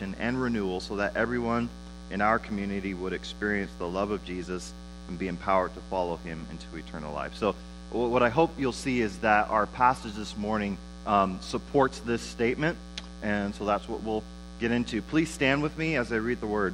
[0.00, 1.68] transformation and renewal so that everyone
[2.10, 4.72] in our community would experience the love of Jesus
[5.08, 7.34] and be empowered to follow him into eternal life.
[7.34, 7.54] So,
[7.92, 12.78] what I hope you'll see is that our passage this morning um, supports this statement,
[13.20, 14.22] and so that's what we'll
[14.60, 15.02] get into.
[15.02, 16.72] Please stand with me as I read the word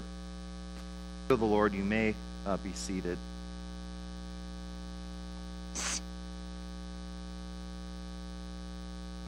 [1.30, 1.72] of the Lord.
[1.72, 2.14] You may
[2.46, 3.16] uh, be seated.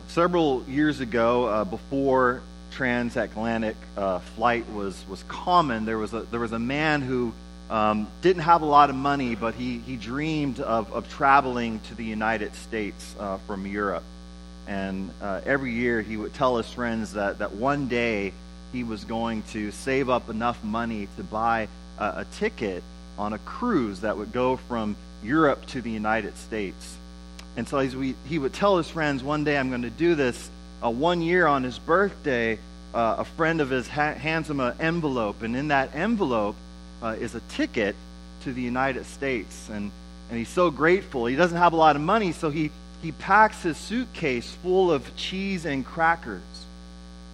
[0.08, 2.42] Several years ago, uh, before
[2.78, 7.32] transatlantic uh, flight was, was common, there was a, there was a man who
[7.70, 11.96] um, didn't have a lot of money, but he, he dreamed of, of traveling to
[11.96, 14.04] the United States uh, from Europe.
[14.68, 18.32] And uh, every year he would tell his friends that, that one day
[18.72, 21.66] he was going to save up enough money to buy
[21.98, 22.84] a, a ticket
[23.18, 26.96] on a cruise that would go from Europe to the United States.
[27.56, 30.48] And so we, he would tell his friends, one day I'm going to do this.
[30.80, 32.56] Uh, one year on his birthday,
[32.94, 36.56] uh, a friend of his ha- hands him an envelope, and in that envelope
[37.02, 37.94] uh, is a ticket
[38.42, 39.68] to the United States.
[39.68, 39.90] And,
[40.30, 41.26] and he's so grateful.
[41.26, 42.70] He doesn't have a lot of money, so he,
[43.02, 46.42] he packs his suitcase full of cheese and crackers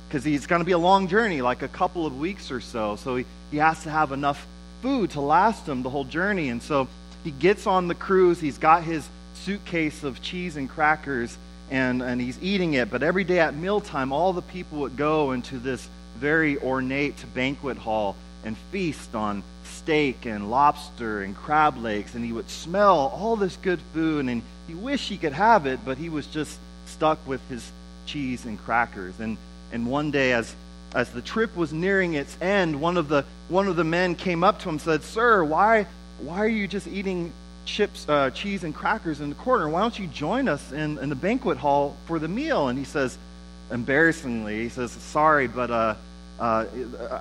[0.09, 2.97] because he's going to be a long journey, like a couple of weeks or so.
[2.97, 4.47] So he, he has to have enough
[4.81, 6.51] food to last him the whole journey.
[6.51, 6.89] And so
[7.25, 8.39] he gets on the cruise.
[8.39, 11.37] He's got his suitcase of cheese and crackers,
[11.75, 12.91] and, and he's eating it.
[12.91, 17.79] But every day at mealtime, all the people would go into this very ornate banquet
[17.79, 22.15] hall and feast on steak and lobster and crab legs.
[22.15, 25.81] And he would smell all this good food, and he wished he could have it,
[25.85, 27.73] but he was just stuck with his
[28.07, 29.19] cheese and crackers.
[29.19, 29.37] And
[29.73, 30.55] and one day, as,
[30.95, 34.45] as the trip was nearing its end, one of the, one of the men came
[34.45, 35.89] up to him and said, Sir, why,
[36.21, 37.33] why are you just eating
[37.65, 39.69] chips, uh, cheese, and crackers in the corner?
[39.69, 42.69] Why don't you join us in, in the banquet hall for the meal?
[42.69, 43.19] And he says,
[43.71, 45.95] embarrassingly, he says, Sorry, but uh,
[46.39, 46.67] uh,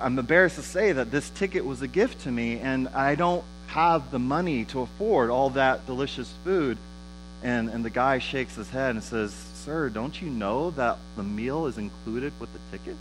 [0.00, 3.44] I'm embarrassed to say that this ticket was a gift to me, and I don't
[3.68, 6.78] have the money to afford all that delicious food.
[7.42, 11.22] And, and the guy shakes his head and says, Sir, don't you know that the
[11.22, 12.96] meal is included with the ticket?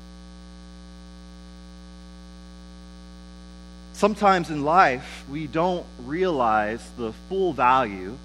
[3.94, 8.18] Sometimes in life, we don't realize the full value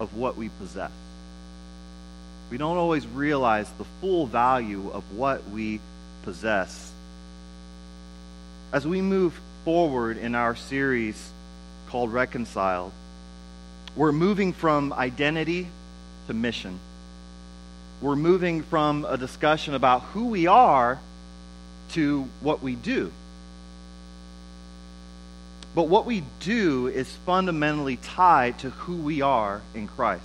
[0.00, 0.90] of what we possess.
[2.50, 5.80] We don't always realize the full value of what we
[6.22, 6.92] possess.
[8.72, 11.30] As we move forward in our series
[11.88, 12.92] called Reconciled,
[13.96, 15.68] we're moving from identity
[16.26, 16.78] to mission
[18.04, 20.98] we're moving from a discussion about who we are
[21.92, 23.10] to what we do.
[25.74, 30.22] But what we do is fundamentally tied to who we are in Christ.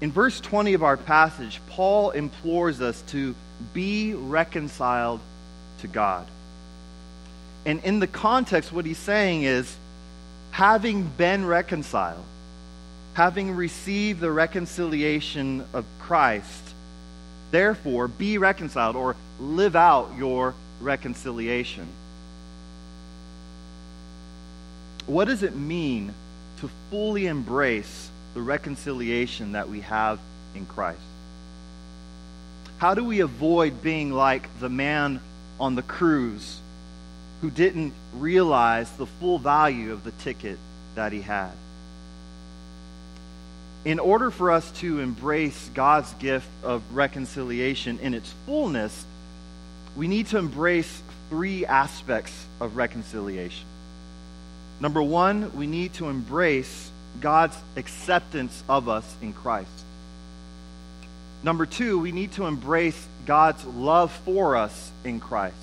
[0.00, 3.34] In verse 20 of our passage, Paul implores us to
[3.72, 5.20] be reconciled
[5.80, 6.26] to God.
[7.66, 9.76] And in the context, what he's saying is
[10.50, 12.24] having been reconciled,
[13.14, 16.74] having received the reconciliation of Christ,
[17.50, 21.86] therefore be reconciled or live out your reconciliation.
[25.06, 26.14] What does it mean
[26.60, 30.18] to fully embrace the reconciliation that we have
[30.54, 31.00] in Christ?
[32.78, 35.20] How do we avoid being like the man
[35.58, 36.60] on the cruise
[37.42, 40.58] who didn't realize the full value of the ticket
[40.94, 41.52] that he had?
[43.84, 49.04] in order for us to embrace God's gift of reconciliation in its fullness,
[49.96, 53.66] we need to embrace three aspects of reconciliation.
[54.80, 59.68] Number one, we need to embrace God's acceptance of us in Christ.
[61.42, 65.56] Number two, we need to embrace God's love for us in Christ.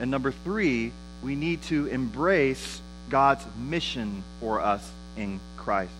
[0.00, 0.92] And number three,
[1.22, 5.92] we need to embrace God's mission for us in Christ.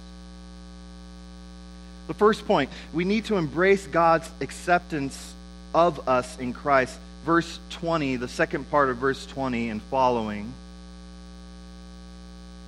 [2.08, 5.34] The first point, we need to embrace God's acceptance
[5.74, 6.98] of us in Christ.
[7.24, 10.52] Verse 20, the second part of verse 20 and following.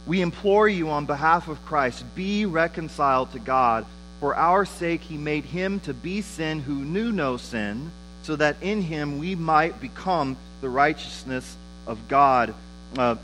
[0.06, 3.86] We implore you on behalf of Christ, be reconciled to God.
[4.20, 7.90] For our sake, he made him to be sin who knew no sin,
[8.22, 11.56] so that in him we might become the righteousness
[11.86, 12.54] of God.
[12.96, 13.16] Uh,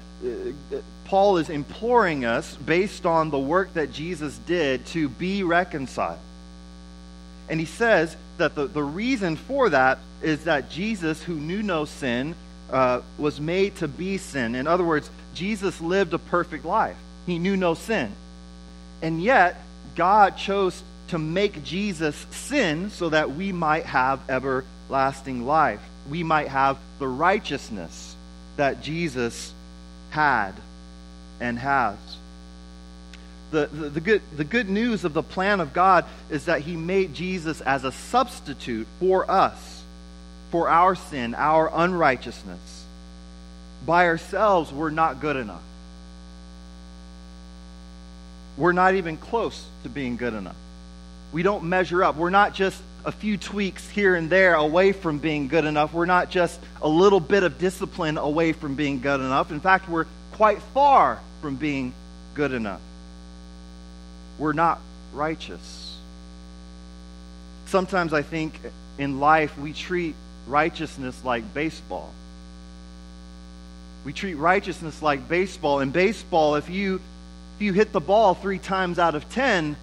[1.05, 6.19] Paul is imploring us, based on the work that Jesus did, to be reconciled.
[7.49, 11.85] And he says that the, the reason for that is that Jesus, who knew no
[11.85, 12.35] sin,
[12.71, 14.55] uh, was made to be sin.
[14.55, 16.97] In other words, Jesus lived a perfect life,
[17.27, 18.13] he knew no sin.
[19.03, 19.63] And yet,
[19.97, 25.81] God chose to make Jesus sin so that we might have everlasting life.
[26.09, 28.17] we might have the righteousness
[28.57, 29.53] that Jesus
[30.11, 30.53] had
[31.41, 31.97] and has.
[33.51, 36.77] The, the, the, good, the good news of the plan of God is that He
[36.77, 39.80] made Jesus as a substitute for us,
[40.51, 42.85] for our sin, our unrighteousness.
[43.87, 45.63] By ourselves, we're not good enough.
[48.57, 50.57] We're not even close to being good enough.
[51.33, 52.17] We don't measure up.
[52.17, 55.95] We're not just a few tweaks here and there away from being good enough.
[55.95, 59.51] We're not just a little bit of discipline away from being good enough.
[59.51, 61.95] In fact, we're quite far from being
[62.35, 62.81] good enough.
[64.39, 64.81] We're not
[65.15, 65.99] righteous.
[67.67, 68.55] Sometimes I think
[68.99, 70.15] in life we treat
[70.47, 72.11] righteousness like baseball.
[74.05, 75.81] We treat righteousness like baseball.
[75.81, 77.01] In baseball, if you
[77.57, 79.77] if you hit the ball three times out of ten,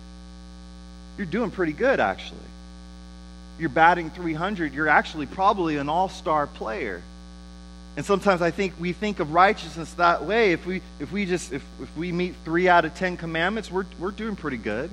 [1.17, 2.39] you're doing pretty good actually.
[3.59, 7.01] You're batting 300, you're actually probably an all-star player.
[7.95, 10.51] And sometimes I think we think of righteousness that way.
[10.51, 13.87] If we, if we just if, if we meet three out of ten commandments, we're,
[13.97, 14.91] we're doing pretty good.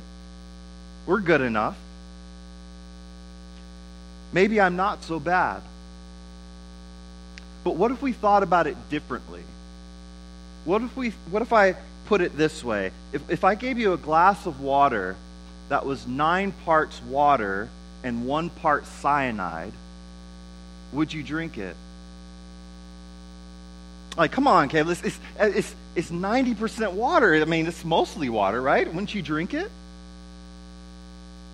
[1.05, 1.77] We're good enough.
[4.35, 5.63] Maybe I'm not so bad.
[7.63, 9.45] But what if we thought about it differently?
[10.65, 11.77] What if we what if I
[12.07, 12.91] put it this way?
[13.13, 15.17] If if I gave you a glass of water
[15.69, 17.69] that was nine parts water
[18.03, 19.73] and one part cyanide,
[20.93, 21.77] would you drink it?
[24.17, 24.91] Like, come on, Caleb.
[24.91, 27.35] It's, it's, it's, it's 90% water.
[27.35, 28.87] I mean, it's mostly water, right?
[28.87, 29.69] Wouldn't you drink it?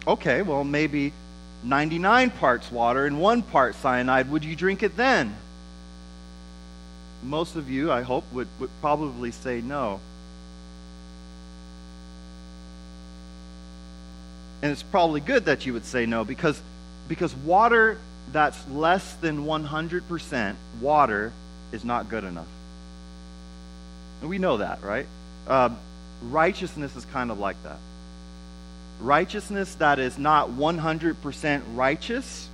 [0.06, 1.14] Okay, well, maybe
[1.62, 4.30] 99 parts water and one part cyanide.
[4.30, 5.36] Would you drink it then?
[7.22, 10.00] Most of you, I hope, would, would probably say no.
[14.62, 16.60] And it's probably good that you would say no because,
[17.08, 17.98] because water
[18.32, 21.32] that's less than 100% water
[21.72, 22.46] is not good enough.
[24.20, 25.06] And we know that, right?
[25.48, 25.70] Uh,
[26.22, 27.78] righteousness is kind of like that.
[29.00, 32.48] Righteousness that is not 100% righteous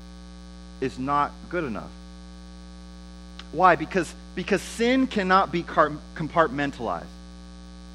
[0.80, 1.90] is not good enough.
[3.52, 3.76] Why?
[3.76, 7.04] Because, because sin cannot be compartmentalized.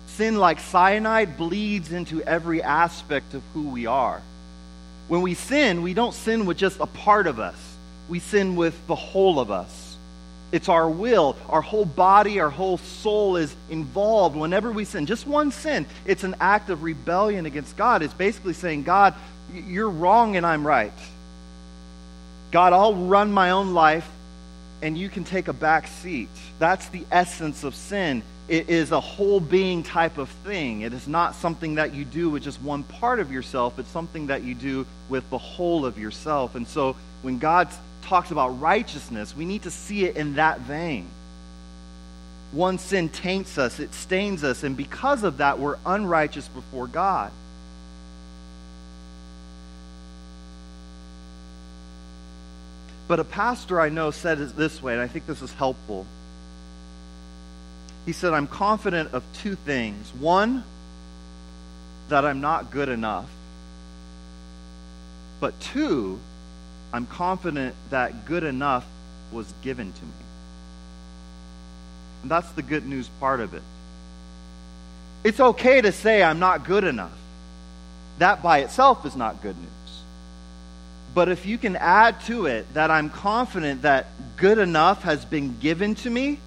[0.07, 4.21] Sin, like cyanide, bleeds into every aspect of who we are.
[5.07, 7.56] When we sin, we don't sin with just a part of us,
[8.09, 9.81] we sin with the whole of us.
[10.51, 11.36] It's our will.
[11.50, 15.06] Our whole body, our whole soul is involved whenever we sin.
[15.06, 18.01] Just one sin, it's an act of rebellion against God.
[18.01, 19.13] It's basically saying, God,
[19.53, 20.94] you're wrong and I'm right.
[22.51, 24.09] God, I'll run my own life
[24.81, 26.30] and you can take a back seat.
[26.59, 28.24] That's the essence of sin.
[28.50, 30.81] It is a whole being type of thing.
[30.81, 34.27] It is not something that you do with just one part of yourself, it's something
[34.27, 36.56] that you do with the whole of yourself.
[36.56, 37.77] And so when God's
[38.12, 41.08] talks about righteousness, we need to see it in that vein.
[42.52, 47.31] One sin taints us, it stains us, and because of that, we're unrighteous before God.
[53.08, 56.06] But a pastor I know said it this way, and I think this is helpful.
[58.06, 60.12] He said, I'm confident of two things.
[60.19, 60.66] One,
[62.10, 63.30] that I'm not good enough.
[65.40, 66.19] But two,
[66.94, 68.86] I'm confident that good enough
[69.32, 70.12] was given to me.
[72.24, 73.64] And that's the good news part of it.
[75.24, 77.18] It's okay to say I'm not good enough.
[78.19, 79.68] That by itself is not good news.
[81.14, 84.07] But if you can add to it that I'm confident that
[84.38, 86.40] good enough has been given to me,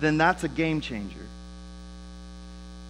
[0.00, 1.23] then that's a game changer.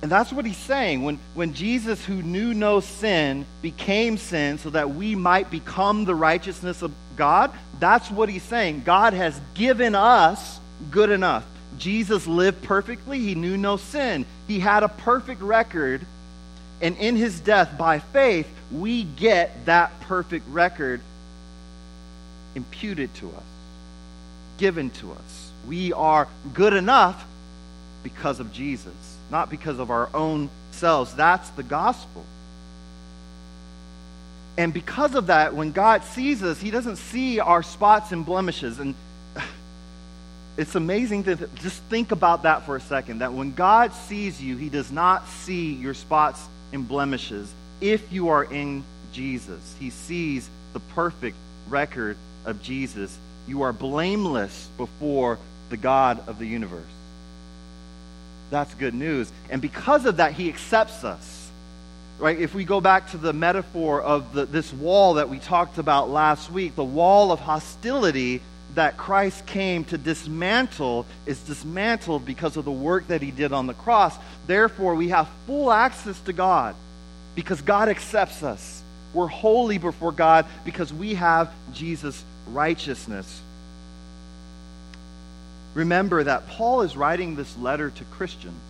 [0.02, 1.02] And that's what he's saying.
[1.02, 6.14] When, when Jesus, who knew no sin, became sin so that we might become the
[6.14, 8.82] righteousness of God, that's what he's saying.
[8.84, 10.60] God has given us
[10.90, 11.46] good enough.
[11.78, 16.02] Jesus lived perfectly, he knew no sin, he had a perfect record.
[16.82, 21.00] And in his death, by faith, we get that perfect record
[22.54, 23.42] imputed to us,
[24.58, 25.50] given to us.
[25.66, 27.24] We are good enough
[28.02, 28.92] because of Jesus
[29.34, 31.12] not because of our own selves.
[31.12, 32.24] That's the gospel.
[34.56, 38.78] And because of that, when God sees us, He doesn't see our spots and blemishes.
[38.78, 38.94] And
[40.56, 44.56] it's amazing to just think about that for a second that when God sees you,
[44.56, 46.40] He does not see your spots
[46.72, 49.74] and blemishes if you are in Jesus.
[49.80, 51.36] He sees the perfect
[51.68, 53.18] record of Jesus.
[53.48, 56.84] You are blameless before the God of the universe.
[58.50, 59.32] That's good news.
[59.50, 61.50] And because of that, he accepts us.
[62.18, 62.38] Right?
[62.38, 66.10] If we go back to the metaphor of the, this wall that we talked about
[66.10, 68.40] last week, the wall of hostility,
[68.74, 73.66] that Christ came to dismantle is dismantled because of the work that he did on
[73.66, 74.16] the cross.
[74.46, 76.74] Therefore, we have full access to God
[77.34, 78.82] because God accepts us.
[79.12, 83.40] We're holy before God because we have Jesus' righteousness.
[85.74, 88.60] Remember that Paul is writing this letter to Christians.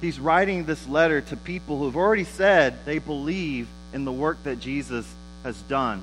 [0.00, 4.60] He's writing this letter to people who've already said they believe in the work that
[4.60, 5.06] Jesus
[5.44, 6.02] has done.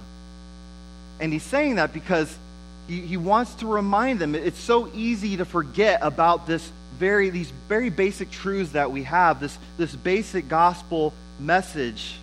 [1.19, 2.35] And he's saying that because
[2.87, 4.33] he, he wants to remind them.
[4.33, 9.39] It's so easy to forget about this very, these very basic truths that we have,
[9.39, 12.15] this, this basic gospel message.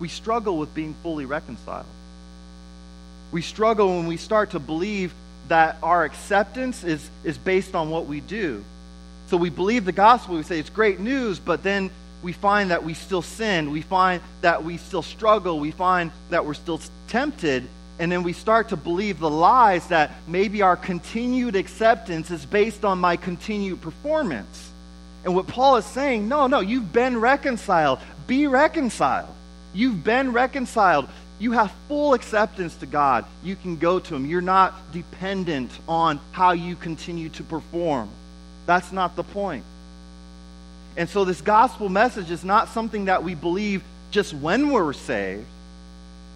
[0.00, 1.86] We struggle with being fully reconciled.
[3.32, 5.12] We struggle when we start to believe
[5.48, 8.64] that our acceptance is, is based on what we do.
[9.28, 11.90] So we believe the gospel, we say it's great news, but then
[12.22, 13.70] we find that we still sin.
[13.70, 15.60] We find that we still struggle.
[15.60, 17.68] We find that we're still tempted.
[17.98, 22.84] And then we start to believe the lies that maybe our continued acceptance is based
[22.84, 24.70] on my continued performance.
[25.24, 27.98] And what Paul is saying, no, no, you've been reconciled.
[28.26, 29.28] Be reconciled.
[29.72, 31.08] You've been reconciled.
[31.38, 33.24] You have full acceptance to God.
[33.42, 34.26] You can go to Him.
[34.26, 38.08] You're not dependent on how you continue to perform.
[38.66, 39.64] That's not the point.
[40.96, 45.44] And so, this gospel message is not something that we believe just when we're saved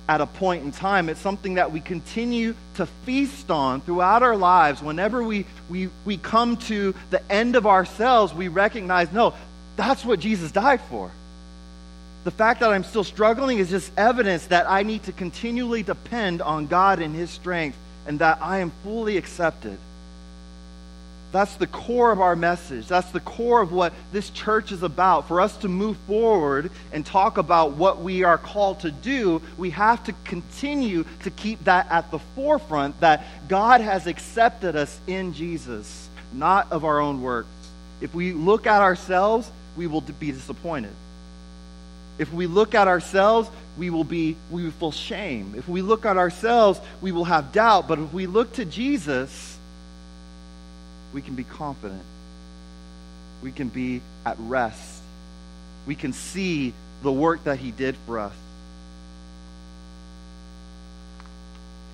[0.09, 1.09] at a point in time.
[1.09, 4.83] It's something that we continue to feast on throughout our lives.
[4.83, 9.35] Whenever we, we, we come to the end of ourselves, we recognize no,
[9.77, 11.11] that's what Jesus died for.
[12.25, 16.43] The fact that I'm still struggling is just evidence that I need to continually depend
[16.43, 19.79] on God and His strength and that I am fully accepted.
[21.31, 22.89] That's the core of our message.
[22.89, 25.29] That's the core of what this church is about.
[25.29, 29.71] For us to move forward and talk about what we are called to do, we
[29.71, 35.35] have to continue to keep that at the forefront that God has accepted us in
[35.35, 37.49] Jesus, not of our own works.
[38.01, 40.93] If we look at ourselves, we will be disappointed.
[42.19, 45.55] If we look at ourselves, we will be we will feel shame.
[45.57, 47.87] If we look at ourselves, we will have doubt.
[47.87, 49.57] But if we look to Jesus,
[51.13, 52.03] we can be confident.
[53.43, 55.01] We can be at rest.
[55.87, 58.35] We can see the work that He did for us.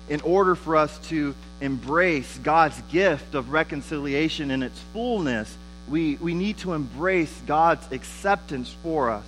[0.09, 5.55] In order for us to embrace God's gift of reconciliation in its fullness,
[5.87, 9.25] we, we need to embrace God's acceptance for us.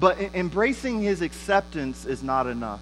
[0.00, 2.80] But embracing His acceptance is not enough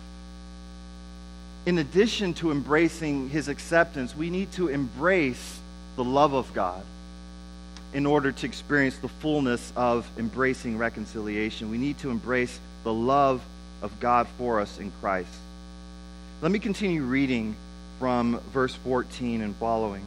[1.69, 5.61] in addition to embracing his acceptance, we need to embrace
[5.97, 6.83] the love of God
[7.93, 11.71] in order to experience the fullness of embracing reconciliation.
[11.71, 13.43] We need to embrace the love
[13.83, 15.29] of God for us in Christ.
[16.41, 17.55] Let me continue reading
[17.99, 20.07] from verse 14 and following.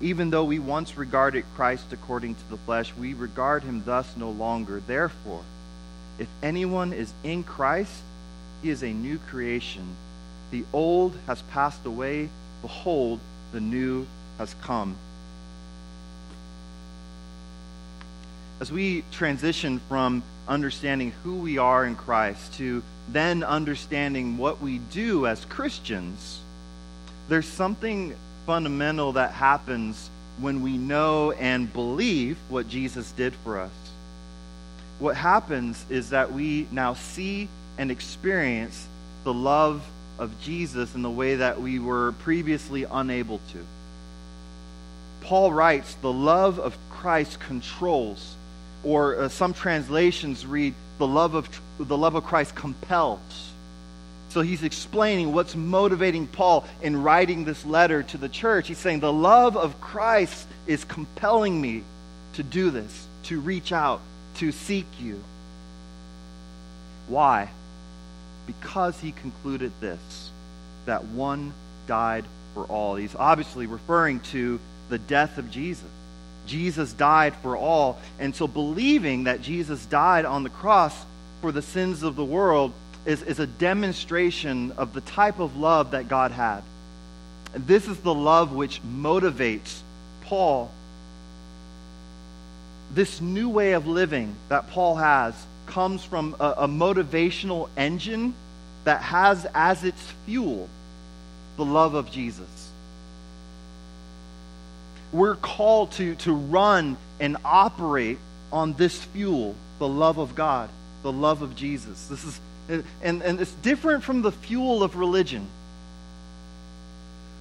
[0.00, 4.30] Even though we once regarded Christ according to the flesh, we regard him thus no
[4.30, 4.82] longer.
[4.86, 5.42] Therefore,
[6.18, 8.02] if anyone is in Christ,
[8.62, 9.96] he is a new creation.
[10.50, 12.28] The old has passed away.
[12.62, 13.20] Behold,
[13.52, 14.06] the new
[14.38, 14.96] has come.
[18.60, 24.78] As we transition from understanding who we are in Christ to then understanding what we
[24.78, 26.40] do as Christians,
[27.28, 28.14] there's something
[28.46, 30.08] fundamental that happens
[30.40, 33.72] when we know and believe what Jesus did for us.
[34.98, 38.86] What happens is that we now see and experience
[39.24, 39.84] the love
[40.18, 43.58] of Jesus in the way that we were previously unable to.
[45.20, 48.36] Paul writes, the love of Christ controls,
[48.84, 51.48] or uh, some translations read, the love of
[51.78, 53.50] the love of Christ compels.
[54.36, 58.68] So he's explaining what's motivating Paul in writing this letter to the church.
[58.68, 61.82] He's saying the love of Christ is compelling me
[62.34, 64.02] to do this, to reach out,
[64.36, 65.22] to seek you.
[67.08, 67.50] Why?
[68.46, 70.30] because he concluded this
[70.86, 71.52] that one
[71.86, 72.24] died
[72.54, 72.94] for all.
[72.94, 75.88] He's obviously referring to the death of Jesus.
[76.46, 77.98] Jesus died for all.
[78.20, 80.94] And so, believing that Jesus died on the cross
[81.40, 82.72] for the sins of the world
[83.06, 86.62] is, is a demonstration of the type of love that God had.
[87.54, 89.80] And this is the love which motivates
[90.22, 90.70] Paul.
[92.92, 95.34] This new way of living that Paul has
[95.66, 98.34] comes from a, a motivational engine
[98.84, 100.68] that has as its fuel
[101.56, 102.70] the love of Jesus.
[105.12, 108.18] We're called to, to run and operate
[108.52, 110.68] on this fuel, the love of God,
[111.06, 112.08] the love of Jesus.
[112.08, 115.46] This is and, and it's different from the fuel of religion.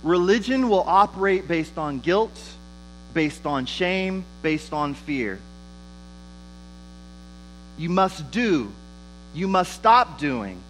[0.04, 2.40] Religion will operate based on guilt,
[3.16, 5.40] based on shame, based on fear.
[7.80, 8.72] You must do.
[9.34, 10.62] You must stop doing.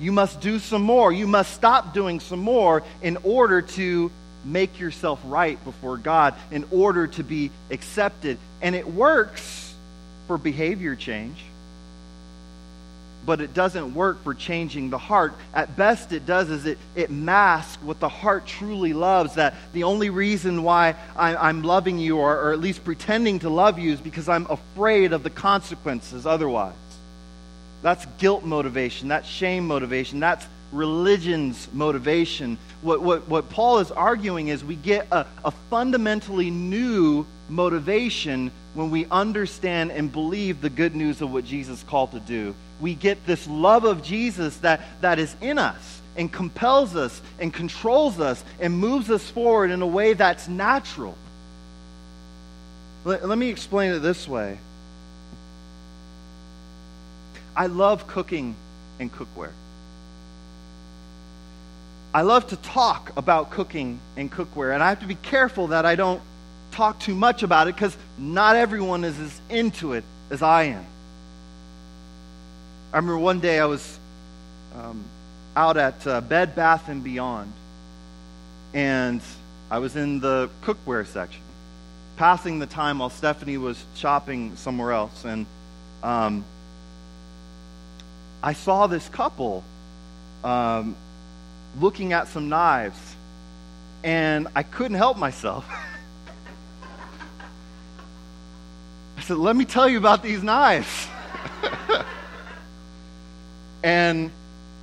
[0.00, 1.12] You must do some more.
[1.12, 4.10] You must stop doing some more in order to
[4.42, 8.38] make yourself right before God, in order to be accepted.
[8.62, 9.74] And it works
[10.28, 11.44] for behavior change
[13.26, 15.34] but it doesn't work for changing the heart.
[15.52, 19.34] At best, it does is it, it masks what the heart truly loves.
[19.34, 23.50] That the only reason why I, am loving you, or, or at least pretending to
[23.50, 26.74] love you, is because I'm afraid of the consequences otherwise.
[27.82, 32.58] That's guilt motivation, that's shame motivation, that's religion's motivation.
[32.82, 38.90] What, what, what Paul is arguing is we get a, a fundamentally new motivation when
[38.90, 43.24] we understand and believe the good news of what Jesus called to do we get
[43.26, 48.42] this love of Jesus that, that is in us and compels us and controls us
[48.60, 51.16] and moves us forward in a way that's natural.
[53.04, 54.58] Let, let me explain it this way
[57.54, 58.54] I love cooking
[59.00, 59.52] and cookware.
[62.12, 65.84] I love to talk about cooking and cookware, and I have to be careful that
[65.84, 66.20] I don't
[66.76, 70.84] talk too much about it because not everyone is as into it as I am.
[72.92, 73.98] I remember one day I was
[74.74, 75.02] um,
[75.56, 77.50] out at uh, Bed Bath and Beyond,
[78.74, 79.22] and
[79.70, 81.40] I was in the cookware section,
[82.18, 85.46] passing the time while Stephanie was shopping somewhere else, and
[86.02, 86.44] um,
[88.42, 89.64] I saw this couple
[90.44, 90.94] um,
[91.80, 93.16] looking at some knives,
[94.04, 95.66] and I couldn't help myself.
[99.15, 101.08] I said, "Let me tell you about these knives."
[103.86, 104.32] And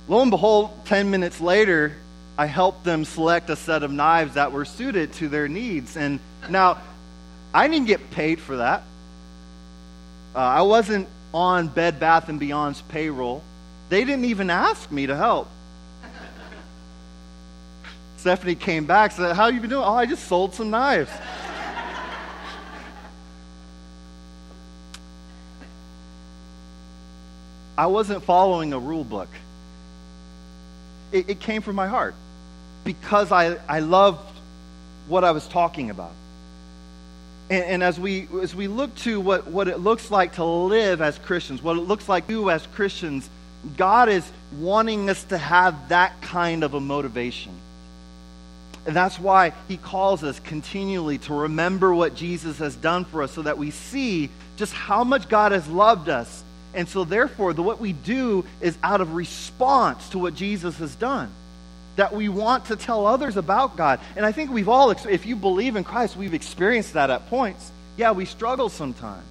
[0.08, 1.92] lo and behold, 10 minutes later,
[2.38, 5.98] I helped them select a set of knives that were suited to their needs.
[5.98, 6.78] And now,
[7.52, 8.82] I didn't get paid for that.
[10.34, 13.42] Uh, I wasn't on Bed Bath and Beyond's payroll.
[13.90, 15.50] They didn't even ask me to help.
[18.16, 21.10] Stephanie came back said, "How you been doing?" "Oh, I just sold some knives."
[27.76, 29.28] I wasn't following a rule book.
[31.12, 32.14] It, it came from my heart
[32.84, 34.20] because I, I loved
[35.08, 36.12] what I was talking about.
[37.50, 41.02] And, and, as, we, as we look to what, what it looks like to live
[41.02, 43.28] as Christians, what it looks like to as Christians,
[43.76, 47.52] God is wanting us to have that kind of a motivation.
[48.86, 53.32] And that's why he calls us continually to remember what Jesus has done for us
[53.32, 56.43] so that we see just how much God has loved us
[56.74, 60.94] and so, therefore, the, what we do is out of response to what Jesus has
[60.94, 61.30] done.
[61.96, 64.00] That we want to tell others about God.
[64.16, 67.70] And I think we've all, if you believe in Christ, we've experienced that at points.
[67.96, 69.24] Yeah, we struggle sometimes.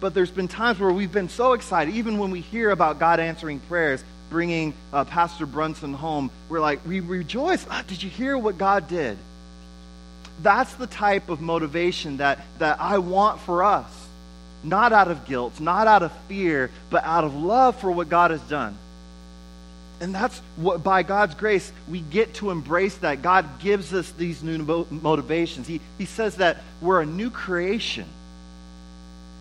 [0.00, 3.18] But there's been times where we've been so excited, even when we hear about God
[3.18, 7.66] answering prayers, bringing uh, Pastor Brunson home, we're like, we rejoice.
[7.70, 9.18] Ah, did you hear what God did?
[10.42, 14.03] That's the type of motivation that, that I want for us
[14.64, 18.30] not out of guilt, not out of fear, but out of love for what God
[18.30, 18.76] has done.
[20.00, 23.22] And that's what, by God's grace, we get to embrace that.
[23.22, 25.66] God gives us these new motivations.
[25.66, 28.06] He, he says that we're a new creation.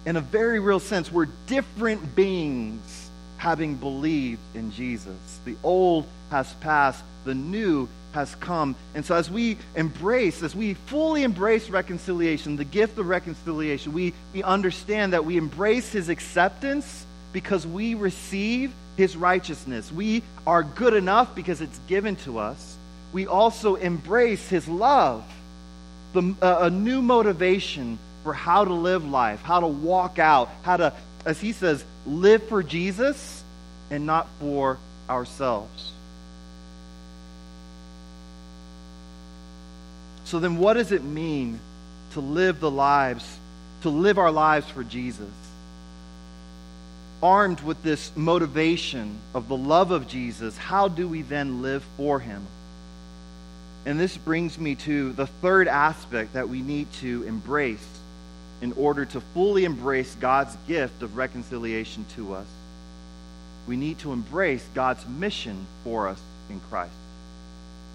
[0.06, 3.10] In a very real sense, we're different beings
[3.44, 5.18] having believed in Jesus.
[5.44, 8.74] The old has passed, the new has come.
[8.96, 14.14] And so, as we embrace, as we fully embrace reconciliation, the gift of reconciliation, we,
[14.34, 19.92] we understand that we embrace his acceptance because we receive his righteousness.
[19.92, 22.78] We are good enough because it's given to us.
[23.12, 25.26] We also embrace his love,
[26.14, 30.78] the, uh, a new motivation for how to live life, how to walk out, how
[30.78, 30.94] to,
[31.26, 33.44] as he says, live for Jesus
[33.90, 34.78] and not for
[35.10, 35.92] ourselves.
[40.26, 41.60] So then, what does it mean
[42.14, 43.38] to live the lives,
[43.82, 45.30] to live our lives for Jesus?
[47.24, 52.20] armed with this motivation of the love of Jesus, how do we then live for
[52.20, 52.46] him?
[53.86, 57.88] And this brings me to the third aspect that we need to embrace
[58.64, 62.48] in order to fully embrace God's gift of reconciliation to us.
[63.68, 66.94] We need to embrace God's mission for us in Christ.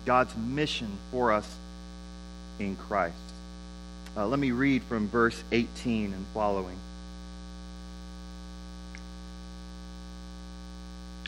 [0.05, 1.57] God's mission for us
[2.59, 3.17] in Christ.
[4.15, 6.77] Uh, let me read from verse 18 and following.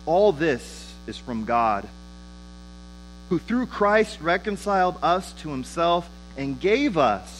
[0.05, 1.89] All this is from God
[3.31, 7.40] who through Christ reconciled us to himself and gave us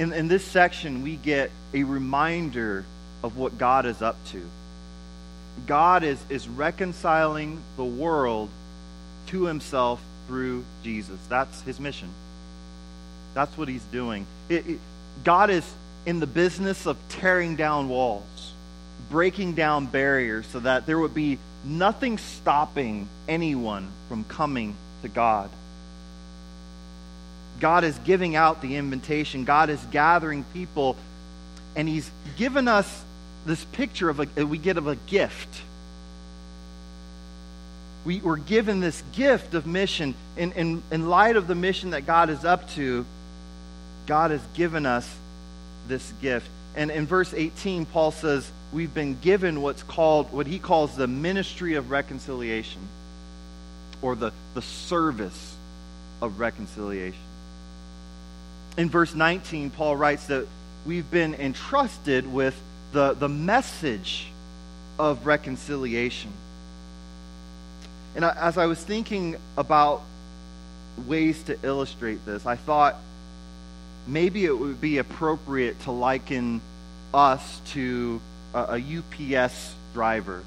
[0.00, 2.86] in, in this section, we get a reminder
[3.22, 4.42] of what God is up to.
[5.66, 8.48] God is, is reconciling the world
[9.26, 11.18] to himself through Jesus.
[11.28, 12.08] That's his mission.
[13.34, 14.24] That's what he's doing.
[14.48, 14.78] It, it,
[15.22, 15.70] God is
[16.06, 18.54] in the business of tearing down walls,
[19.10, 25.50] breaking down barriers so that there would be nothing stopping anyone from coming to God.
[27.60, 29.44] God is giving out the invitation.
[29.44, 30.96] God is gathering people,
[31.76, 33.04] and He's given us
[33.46, 35.62] this picture of a we get of a gift.
[38.04, 40.14] We were given this gift of mission.
[40.38, 43.04] In, in, in light of the mission that God is up to,
[44.06, 45.08] God has given us
[45.86, 46.48] this gift.
[46.74, 51.06] And in verse 18, Paul says, We've been given what's called, what he calls the
[51.06, 52.80] ministry of reconciliation,
[54.00, 55.56] or the, the service
[56.22, 57.20] of reconciliation
[58.76, 60.46] in verse 19, Paul writes that
[60.86, 62.60] we've been entrusted with
[62.92, 64.28] the, the message
[64.98, 66.32] of reconciliation.
[68.14, 70.02] And as I was thinking about
[71.06, 72.96] ways to illustrate this, I thought
[74.06, 76.60] maybe it would be appropriate to liken
[77.14, 78.20] us to
[78.54, 80.42] a, a UPS driver.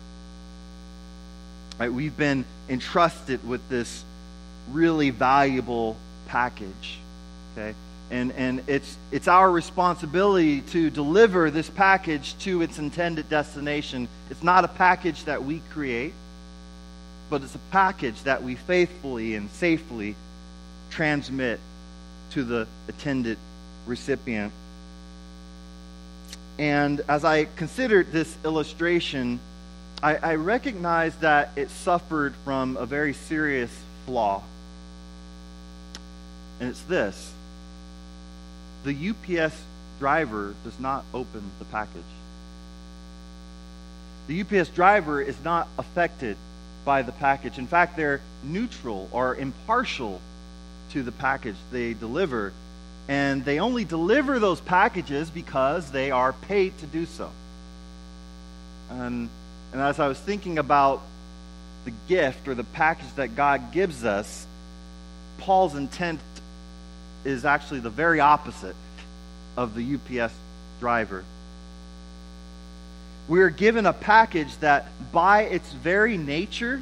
[1.80, 4.04] Right, we've been entrusted with this
[4.72, 7.00] really valuable package.
[7.54, 7.74] Okay?
[8.13, 14.08] And, and it's, it's our responsibility to deliver this package to its intended destination.
[14.30, 16.13] It's not a package that we create,
[17.32, 20.15] but it's a package that we faithfully and safely
[20.91, 21.60] transmit
[22.32, 23.39] to the intended
[23.88, 24.54] recipient.
[26.60, 29.39] And as I considered this illustration,
[30.04, 34.43] I, I recognized that it suffered from a very serious flaw.
[36.60, 37.33] And it's this
[38.84, 39.56] the UPS
[40.00, 42.02] driver does not open the package.
[44.28, 46.38] The UPS driver is not affected
[46.86, 47.58] by the package.
[47.58, 50.22] In fact, they're neutral or impartial
[50.91, 52.54] to the package they deliver.
[53.08, 57.30] And they only deliver those packages because they are paid to do so.
[58.89, 59.30] And,
[59.72, 61.02] and as I was thinking about
[61.86, 64.48] the gift or the package that God gives us,
[65.38, 66.22] Paul's intent
[67.26, 68.76] is actually the very opposite
[69.56, 70.34] of the UPS
[70.80, 71.24] driver.
[73.28, 76.82] We're given a package that, by its very nature,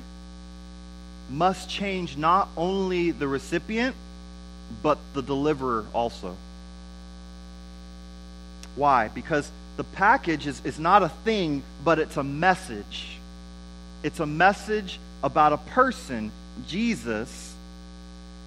[1.29, 3.95] must change not only the recipient,
[4.81, 6.35] but the deliverer also.
[8.75, 9.09] Why?
[9.09, 13.17] Because the package is, is not a thing, but it's a message.
[14.03, 16.31] It's a message about a person,
[16.67, 17.50] Jesus,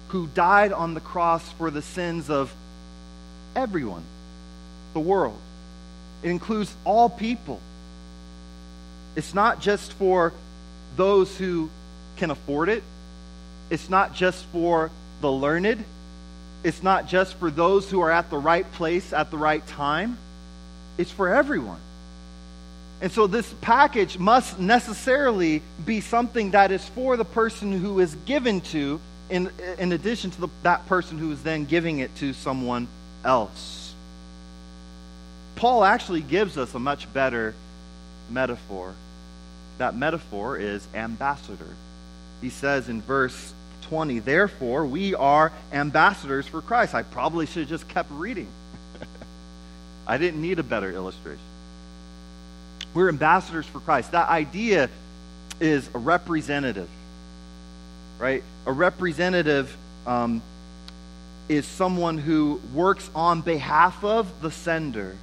[0.09, 2.53] who died on the cross for the sins of
[3.55, 4.03] everyone,
[4.93, 5.39] the world.
[6.23, 7.59] It includes all people.
[9.15, 10.33] It's not just for
[10.95, 11.69] those who
[12.17, 12.83] can afford it,
[13.69, 14.91] it's not just for
[15.21, 15.83] the learned,
[16.63, 20.17] it's not just for those who are at the right place at the right time,
[20.97, 21.79] it's for everyone.
[23.01, 28.15] And so this package must necessarily be something that is for the person who is
[28.25, 32.33] given to in, in addition to the, that person who is then giving it to
[32.33, 32.87] someone
[33.23, 33.93] else.
[35.55, 37.55] Paul actually gives us a much better
[38.29, 38.93] metaphor.
[39.77, 41.67] That metaphor is ambassador.
[42.41, 46.93] He says in verse 20, Therefore, we are ambassadors for Christ.
[46.93, 48.47] I probably should have just kept reading.
[50.07, 51.39] I didn't need a better illustration.
[52.93, 54.11] We're ambassadors for Christ.
[54.11, 54.89] That idea
[55.59, 56.89] is a representative,
[58.19, 58.43] right?
[58.65, 59.75] A representative
[60.07, 60.41] um,
[61.47, 65.15] is someone who works on behalf of the sender.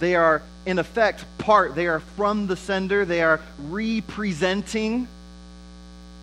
[0.00, 5.08] They are, in effect, part, they are from the sender, they are representing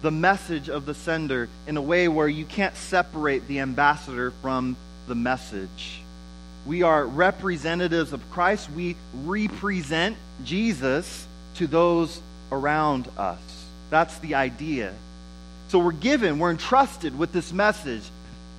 [0.02, 4.76] the message of the sender in a way where you can't separate the ambassador from
[5.08, 6.02] the message.
[6.66, 8.70] We are representatives of Christ.
[8.72, 13.40] We represent Jesus to those around us.
[13.90, 14.94] That's the idea.
[15.76, 18.04] So we're given, we're entrusted with this message,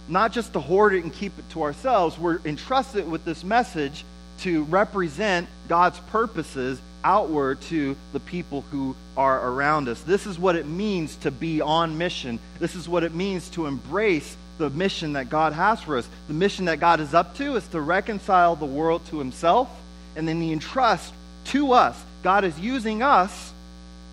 [0.07, 2.19] not just to hoard it and keep it to ourselves.
[2.19, 4.05] We're entrusted with this message
[4.41, 10.03] to represent God's purposes outward to the people who are around us.
[10.03, 12.39] This is what it means to be on mission.
[12.59, 16.07] This is what it means to embrace the mission that God has for us.
[16.29, 19.71] The mission that God is up to is to reconcile the world to himself,
[20.17, 21.99] and then he entrusts to us.
[22.23, 23.55] God is using us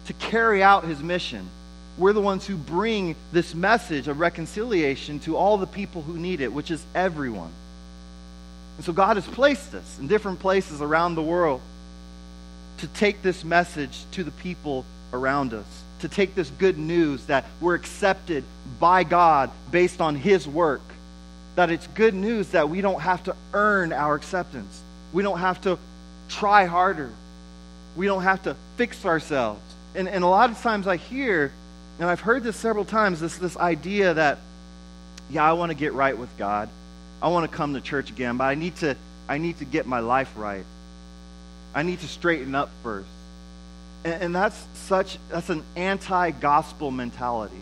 [0.05, 1.49] to carry out his mission.
[1.97, 6.41] We're the ones who bring this message of reconciliation to all the people who need
[6.41, 7.51] it, which is everyone.
[8.77, 11.61] And so God has placed us in different places around the world
[12.79, 17.45] to take this message to the people around us to take this good news that
[17.61, 18.43] we're accepted
[18.77, 20.81] by God based on His work.
[21.55, 24.81] That it's good news that we don't have to earn our acceptance.
[25.13, 25.79] We don't have to
[26.27, 27.09] try harder.
[27.95, 29.61] We don't have to fix ourselves.
[29.95, 31.53] And, and a lot of times I hear,
[31.99, 34.39] and I've heard this several times, this, this idea that,
[35.29, 36.69] yeah, I want to get right with God.
[37.21, 38.97] I want to come to church again, but I need to,
[39.29, 40.65] I need to get my life right.
[41.73, 43.07] I need to straighten up first.
[44.03, 47.61] And, and that's such, that's an anti-gospel mentality.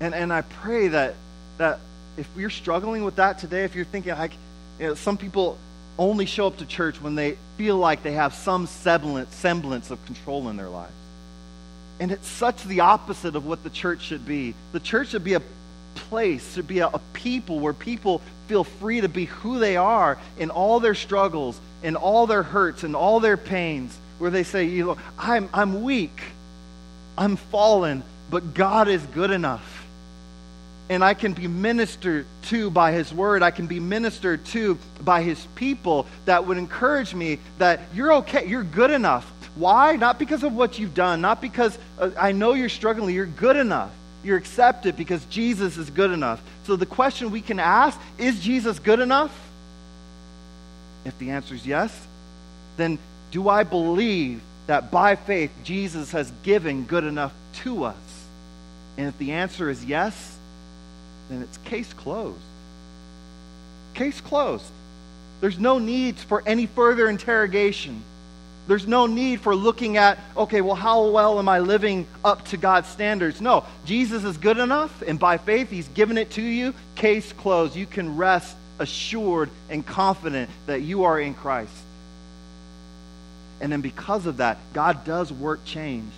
[0.00, 1.14] And, and I pray that,
[1.58, 1.80] that
[2.16, 4.32] if you're struggling with that today, if you're thinking, like,
[4.78, 5.56] you know, some people
[5.98, 10.04] only show up to church when they feel like they have some semblance, semblance of
[10.06, 10.92] control in their lives.
[12.02, 14.56] And it's such the opposite of what the church should be.
[14.72, 15.42] The church should be a
[15.94, 20.18] place, should be a, a, people where people feel free to be who they are
[20.36, 24.64] in all their struggles, in all their hurts, in all their pains where they say,
[24.64, 26.22] you know, I'm, I'm weak,
[27.16, 29.86] I'm fallen, but God is good enough.
[30.90, 33.44] And I can be ministered to by His Word.
[33.44, 38.44] I can be ministered to by His people that would encourage me that you're okay,
[38.48, 39.32] you're good enough.
[39.54, 39.96] Why?
[39.96, 43.56] Not because of what you've done, not because uh, I know you're struggling, you're good
[43.56, 43.90] enough.
[44.24, 46.40] You're accepted because Jesus is good enough.
[46.64, 49.36] So the question we can ask is Jesus good enough?
[51.04, 52.06] If the answer is yes,
[52.76, 52.98] then
[53.32, 57.32] do I believe that by faith Jesus has given good enough
[57.64, 57.96] to us?
[58.96, 60.38] And if the answer is yes,
[61.28, 62.38] then it's case closed.
[63.94, 64.64] Case closed.
[65.40, 68.02] There's no need for any further interrogation.
[68.68, 72.56] There's no need for looking at, okay, well, how well am I living up to
[72.56, 73.40] God's standards?
[73.40, 76.72] No, Jesus is good enough, and by faith, He's given it to you.
[76.94, 77.74] Case closed.
[77.74, 81.74] You can rest assured and confident that you are in Christ.
[83.60, 86.12] And then because of that, God does work change.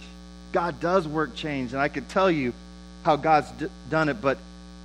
[0.53, 1.73] God does work change.
[1.73, 2.53] And I could tell you
[3.05, 4.39] how God's d- done it, but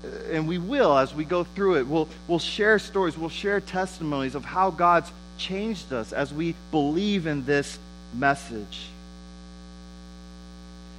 [0.04, 1.88] uh, and we will as we go through it.
[1.88, 7.26] We'll, we'll share stories, we'll share testimonies of how God's changed us as we believe
[7.26, 7.80] in this
[8.14, 8.88] message.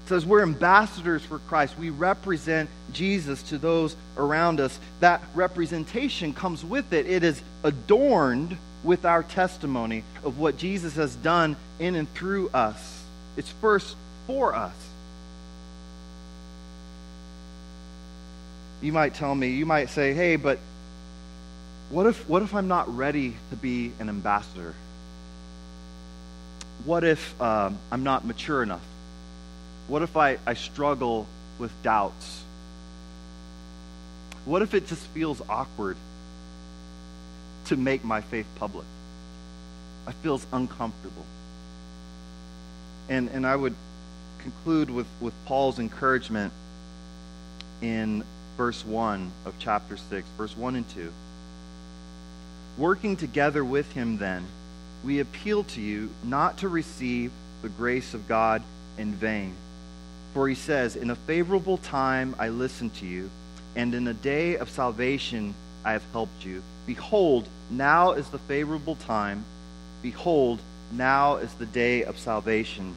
[0.04, 1.78] It says we're ambassadors for Christ.
[1.78, 4.76] We represent Jesus to those around us.
[4.98, 7.06] That representation comes with it.
[7.06, 13.04] It is adorned with our testimony of what Jesus has done in and through us.
[13.36, 13.94] It's first
[14.26, 14.74] for us.
[18.80, 20.58] You might tell me, you might say, hey, but
[21.90, 24.74] what if, what if I'm not ready to be an ambassador?
[26.84, 28.84] What if um, I'm not mature enough?
[29.88, 31.26] What if I, I struggle
[31.58, 32.42] with doubts?
[34.44, 35.96] What if it just feels awkward?
[37.70, 38.84] to make my faith public.
[40.04, 41.24] I feels uncomfortable.
[43.08, 43.76] And, and I would
[44.40, 46.52] conclude with, with Paul's encouragement
[47.80, 48.24] in
[48.56, 51.12] verse 1 of chapter 6, verse 1 and 2.
[52.78, 54.46] Working together with him, then,
[55.04, 58.62] we appeal to you not to receive the grace of God
[58.98, 59.54] in vain.
[60.34, 63.30] For he says, In a favorable time I listened to you,
[63.74, 65.54] and in a day of salvation
[65.84, 66.62] I have helped you.
[66.86, 69.44] Behold, now is the favorable time.
[70.02, 70.60] Behold,
[70.92, 72.94] now is the day of salvation.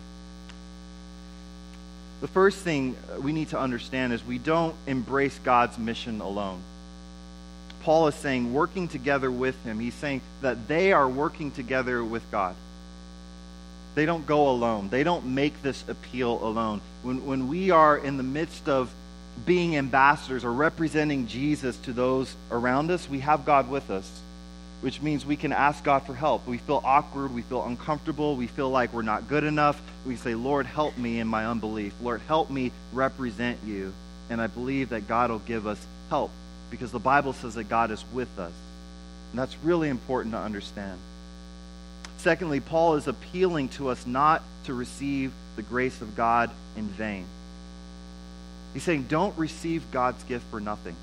[2.22, 6.62] The first thing we need to understand is we don't embrace God's mission alone.
[7.84, 9.80] Paul is saying, working together with him.
[9.80, 12.56] He's saying that they are working together with God.
[13.96, 14.90] they don't go alone.
[14.90, 16.82] They don't make this appeal alone.
[17.04, 18.92] When, when we are in the midst of
[19.46, 24.10] being ambassadors or representing Jesus to those around us, we have God with us,
[24.82, 26.48] which means we can ask God for help.
[26.48, 29.80] We feel awkward, we feel uncomfortable, we feel like we're not good enough.
[30.08, 31.94] We say, Lord, help me in my unbelief.
[32.02, 33.94] Lord, help me represent you.
[34.30, 36.32] And I believe that God will give us help
[36.74, 38.52] because the Bible says that God is with us.
[39.30, 40.98] And that's really important to understand.
[42.18, 47.28] Secondly, Paul is appealing to us not to receive the grace of God in vain.
[48.74, 50.96] He's saying, don't receive God's gift for nothing.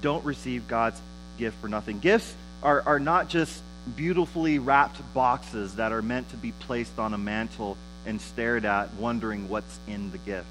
[0.00, 0.98] Don't receive God's
[1.36, 1.98] gift for nothing.
[1.98, 3.62] Gifts are, are not just
[3.96, 8.94] beautifully wrapped boxes that are meant to be placed on a mantle and stared at,
[8.94, 10.46] wondering what's in the gift.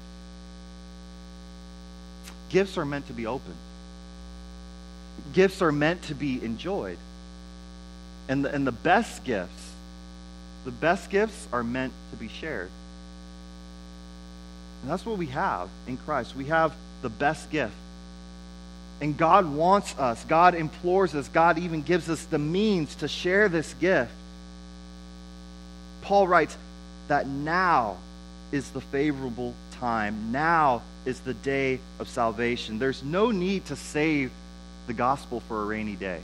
[2.54, 3.56] Gifts are meant to be opened,
[5.32, 6.98] gifts are meant to be enjoyed.
[8.28, 9.72] And the, and the best gifts,
[10.64, 12.70] the best gifts are meant to be shared.
[14.80, 16.36] And that's what we have in Christ.
[16.36, 17.74] We have the best gift.
[19.00, 23.48] And God wants us, God implores us, God even gives us the means to share
[23.48, 24.12] this gift.
[26.02, 26.56] Paul writes
[27.08, 27.96] that now
[28.52, 30.30] is the favorable time.
[30.30, 32.78] Now is the day of salvation.
[32.78, 34.30] There's no need to save
[34.86, 36.20] the gospel for a rainy day.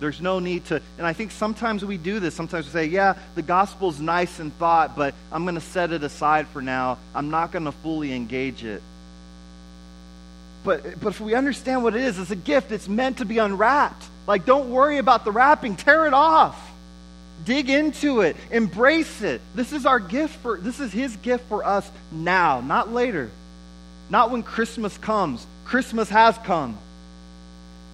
[0.00, 2.34] There's no need to, and I think sometimes we do this.
[2.34, 6.04] Sometimes we say, yeah, the gospel's nice in thought, but I'm going to set it
[6.04, 6.98] aside for now.
[7.14, 8.80] I'm not going to fully engage it.
[10.62, 12.70] But, but if we understand what it is, it's a gift.
[12.70, 14.04] It's meant to be unwrapped.
[14.26, 15.76] Like, don't worry about the wrapping.
[15.76, 16.67] Tear it off.
[17.44, 18.36] Dig into it.
[18.50, 19.40] Embrace it.
[19.54, 23.30] This is our gift for, this is his gift for us now, not later.
[24.10, 25.46] Not when Christmas comes.
[25.64, 26.78] Christmas has come.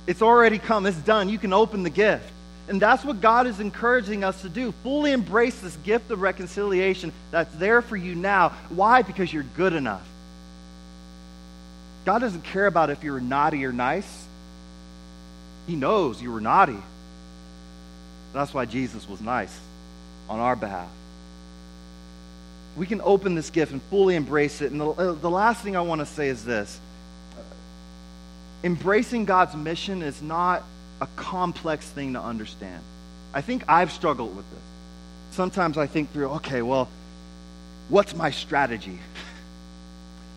[0.07, 0.87] It's already come.
[0.87, 1.29] It's done.
[1.29, 2.31] You can open the gift.
[2.69, 4.73] And that's what God is encouraging us to do.
[4.83, 8.51] Fully embrace this gift of reconciliation that's there for you now.
[8.71, 9.03] Why?
[9.03, 10.07] Because you're good enough.
[12.05, 14.27] God doesn't care about if you're naughty or nice.
[15.67, 16.79] He knows you were naughty.
[18.35, 19.57] That's why Jesus was nice
[20.29, 20.91] on our behalf.
[22.77, 24.73] We can open this gift and fully embrace it.
[24.73, 26.81] And the, uh, the last thing I want to say is this
[28.65, 30.65] embracing God's mission is not
[31.01, 32.83] a complex thing to understand.
[33.33, 34.63] I think I've struggled with this.
[35.33, 36.89] Sometimes I think through, okay, well,
[37.89, 38.99] what's my strategy?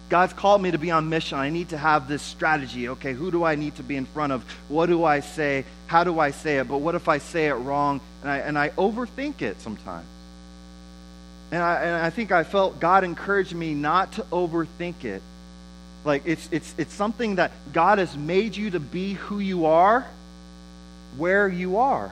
[0.10, 1.38] God's called me to be on mission.
[1.38, 2.89] I need to have this strategy.
[2.89, 4.43] Okay, who do I need to be in front of?
[4.70, 5.65] What do I say?
[5.88, 6.67] How do I say it?
[6.67, 8.00] But what if I say it wrong?
[8.22, 10.06] And I, and I overthink it sometimes.
[11.52, 15.22] And I, and I think I felt God encouraged me not to overthink it,
[16.04, 20.06] like it's it's it's something that God has made you to be who you are,
[21.17, 22.12] where you are.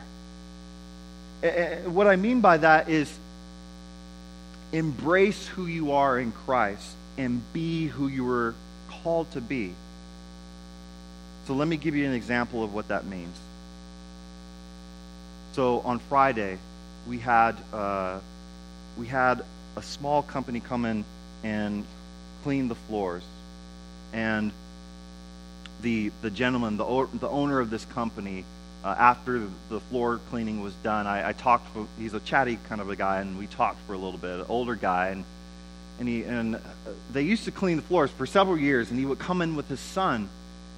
[1.44, 3.14] And what I mean by that is
[4.72, 8.54] embrace who you are in Christ and be who you were
[8.90, 9.74] called to be.
[11.48, 13.38] So let me give you an example of what that means.
[15.54, 16.58] So on Friday,
[17.08, 18.20] we had uh,
[18.98, 19.44] we had
[19.76, 21.06] a small company come in
[21.44, 21.86] and
[22.44, 23.24] clean the floors
[24.16, 24.52] and
[25.82, 28.44] the the gentleman, the the owner of this company,
[28.84, 31.68] uh, after the floor cleaning was done, I, I talked.
[31.70, 34.40] For, he's a chatty kind of a guy, and we talked for a little bit.
[34.40, 35.26] An older guy, and
[36.00, 36.60] and he and uh,
[37.12, 39.68] they used to clean the floors for several years, and he would come in with
[39.68, 40.30] his son,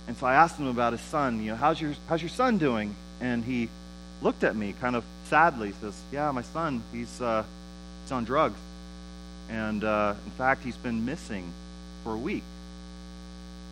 [0.08, 1.42] and so I asked him about his son.
[1.42, 2.96] You know, how's your how's your son doing?
[3.20, 3.70] And he
[4.22, 5.74] looked at me kind of sadly.
[5.82, 7.44] Says, "Yeah, my son, he's uh,
[8.04, 8.60] he's on drugs,
[9.50, 11.52] and uh, in fact, he's been missing
[12.04, 12.44] for a week."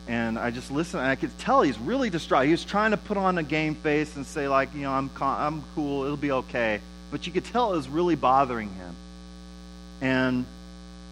[0.07, 2.45] And I just listened, and I could tell he's really distraught.
[2.45, 5.09] He was trying to put on a game face and say, like, you know, I'm,
[5.19, 6.79] I'm cool, it'll be okay.
[7.09, 8.95] But you could tell it was really bothering him.
[10.01, 10.45] And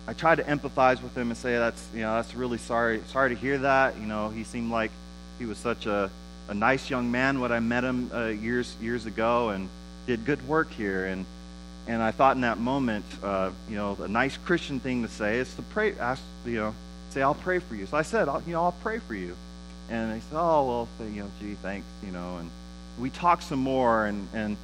[0.05, 3.29] I tried to empathize with him and say, that's, you know, that's really sorry, sorry
[3.29, 3.97] to hear that.
[3.97, 4.91] You know, he seemed like
[5.39, 6.11] he was such a,
[6.49, 9.69] a nice young man when I met him uh, years, years ago and
[10.05, 11.05] did good work here.
[11.05, 11.25] And,
[11.87, 15.37] and I thought in that moment, uh, you know, a nice Christian thing to say
[15.37, 16.75] is to pray, ask, you know,
[17.11, 17.85] say, I'll pray for you.
[17.85, 19.37] So I said, I'll, you know, I'll pray for you.
[19.89, 22.37] And he said, oh, well, you know, gee, thanks, you know.
[22.39, 22.49] And
[22.99, 24.57] we talked some more, and, and,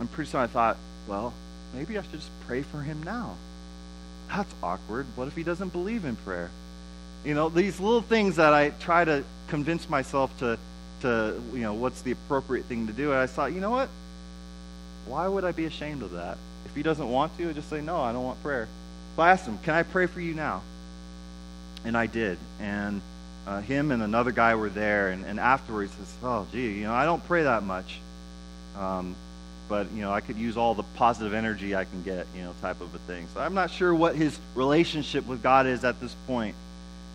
[0.00, 1.32] and pretty soon I thought, well,
[1.74, 3.36] maybe I should just pray for him now.
[4.34, 5.06] That's awkward.
[5.14, 6.50] What if he doesn't believe in prayer?
[7.24, 10.58] You know, these little things that I try to convince myself to,
[11.02, 13.12] to you know, what's the appropriate thing to do.
[13.12, 13.88] And I thought, you know what?
[15.06, 16.36] Why would I be ashamed of that?
[16.66, 18.66] If he doesn't want to, just say, no, I don't want prayer.
[19.14, 20.62] So I asked him, can I pray for you now?
[21.84, 22.38] And I did.
[22.60, 23.02] And
[23.46, 25.10] uh, him and another guy were there.
[25.10, 28.00] And, and afterwards, he says, oh, gee, you know, I don't pray that much.
[28.76, 29.14] Um,
[29.68, 32.54] but you know I could use all the positive energy I can get, you know,
[32.60, 33.26] type of a thing.
[33.34, 36.54] So I'm not sure what his relationship with God is at this point,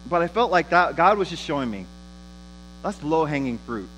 [0.10, 1.86] but I felt like that God was just showing me
[2.84, 3.90] that's low hanging fruit.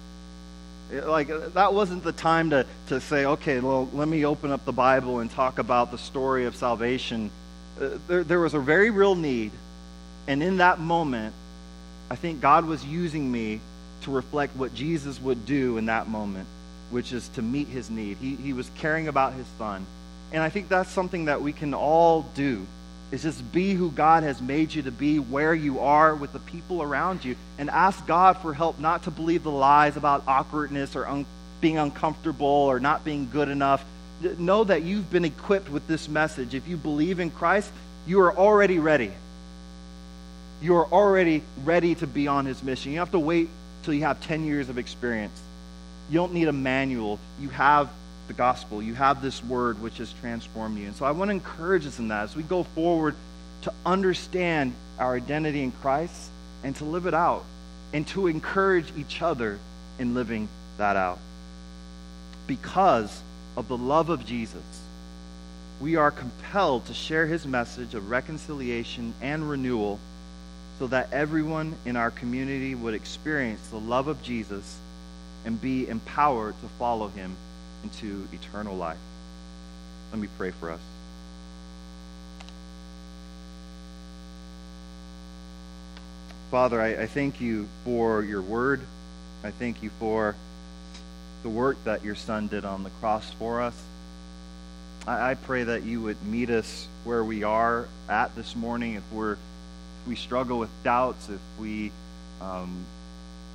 [0.91, 4.65] It, like that wasn't the time to to say, okay, well, let me open up
[4.65, 7.31] the Bible and talk about the story of salvation.
[7.79, 9.51] Uh, there, there was a very real need,
[10.27, 11.33] and in that moment,
[12.09, 13.61] I think God was using me
[14.01, 16.47] to reflect what Jesus would do in that moment
[16.91, 18.17] which is to meet his need.
[18.17, 19.85] He, he was caring about his son.
[20.31, 22.65] And I think that's something that we can all do
[23.11, 26.39] is just be who God has made you to be, where you are with the
[26.39, 30.95] people around you, and ask God for help not to believe the lies about awkwardness
[30.95, 31.25] or un-
[31.59, 33.83] being uncomfortable or not being good enough.
[34.37, 36.53] Know that you've been equipped with this message.
[36.53, 37.71] If you believe in Christ,
[38.07, 39.11] you are already ready.
[40.61, 42.93] You are already ready to be on his mission.
[42.93, 43.49] You have to wait
[43.83, 45.37] till you have 10 years of experience.
[46.11, 47.19] You don't need a manual.
[47.39, 47.89] You have
[48.27, 48.83] the gospel.
[48.83, 50.87] You have this word which has transformed you.
[50.87, 53.15] And so I want to encourage us in that as we go forward
[53.61, 56.29] to understand our identity in Christ
[56.65, 57.45] and to live it out
[57.93, 59.57] and to encourage each other
[59.99, 61.19] in living that out.
[62.45, 63.21] Because
[63.55, 64.81] of the love of Jesus,
[65.79, 69.97] we are compelled to share his message of reconciliation and renewal
[70.77, 74.77] so that everyone in our community would experience the love of Jesus
[75.45, 77.35] and be empowered to follow him
[77.83, 78.97] into eternal life.
[80.11, 80.79] Let me pray for us.
[86.51, 88.81] Father, I, I, thank you for your word.
[89.41, 90.35] I thank you for
[91.43, 93.81] the work that your son did on the cross for us.
[95.07, 98.95] I, I pray that you would meet us where we are at this morning.
[98.95, 101.91] If we're if we struggle with doubts, if we
[102.41, 102.85] um,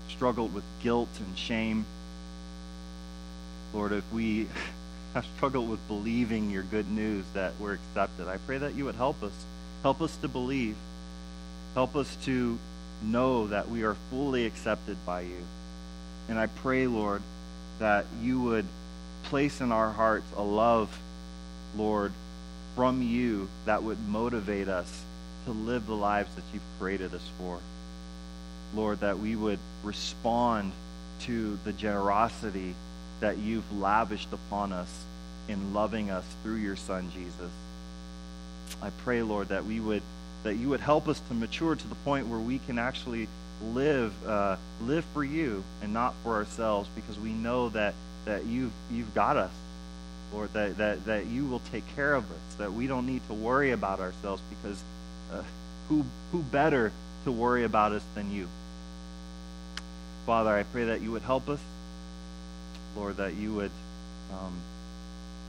[0.09, 1.85] struggled with guilt and shame.
[3.73, 4.49] Lord, if we
[5.15, 8.95] have struggled with believing your good news that we're accepted, I pray that you would
[8.95, 9.33] help us.
[9.83, 10.77] Help us to believe.
[11.75, 12.59] Help us to
[13.03, 15.45] know that we are fully accepted by you.
[16.29, 17.23] And I pray, Lord,
[17.79, 18.67] that you would
[19.25, 20.99] place in our hearts a love,
[21.77, 22.13] Lord,
[22.75, 25.05] from you that would motivate us
[25.45, 27.59] to live the lives that you've created us for.
[28.75, 30.73] Lord, that we would respond
[31.21, 32.75] to the generosity
[33.21, 35.05] that you've lavished upon us
[35.49, 37.51] in loving us through your son Jesus.
[38.83, 40.03] I pray, Lord, that we would
[40.43, 43.27] that you would help us to mature to the point where we can actually
[43.73, 47.95] live uh, live for you and not for ourselves, because we know that
[48.27, 49.53] that you've you've got us,
[50.33, 50.53] Lord.
[50.53, 52.55] That that that you will take care of us.
[52.59, 54.83] That we don't need to worry about ourselves, because
[55.33, 55.43] uh,
[55.89, 56.93] who who better
[57.27, 58.49] to worry about us than you?
[60.27, 61.59] Father, I pray that you would help us,
[62.97, 63.73] Lord, that you would
[64.33, 64.55] um,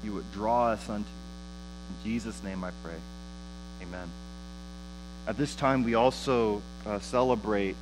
[0.04, 2.06] you would draw us unto you.
[2.06, 2.96] In Jesus' name I pray.
[3.84, 4.10] Amen.
[5.28, 7.76] At this time, we also uh, celebrate